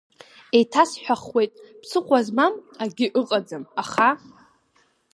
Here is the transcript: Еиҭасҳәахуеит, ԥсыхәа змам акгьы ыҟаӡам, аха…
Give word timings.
Еиҭасҳәахуеит, 0.57 1.53
ԥсыхәа 1.81 2.19
змам 2.25 2.53
акгьы 2.81 3.07
ыҟаӡам, 3.19 3.63
аха… 3.81 4.09